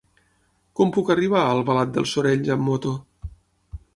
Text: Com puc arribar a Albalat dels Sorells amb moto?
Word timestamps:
Com 0.79 0.93
puc 0.95 1.11
arribar 1.15 1.41
a 1.41 1.51
Albalat 1.57 1.93
dels 1.97 2.15
Sorells 2.17 2.51
amb 2.57 2.67
moto? 2.71 2.97